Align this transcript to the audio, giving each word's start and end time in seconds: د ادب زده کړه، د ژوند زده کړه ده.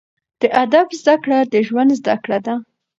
د 0.39 0.43
ادب 0.63 0.87
زده 0.99 1.15
کړه، 1.23 1.39
د 1.53 1.55
ژوند 1.67 1.91
زده 1.99 2.15
کړه 2.23 2.37
ده. 2.45 2.55